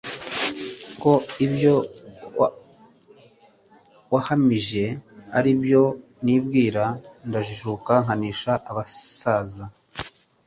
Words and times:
kuko 0.85 1.11
ibyo 1.45 1.75
wahamije 4.11 4.83
aribyo 5.37 5.83
nibwira. 6.25 6.83
Ndajijuka 7.27 7.93
nkanisha 8.03 8.51
abasaza, 8.69 9.65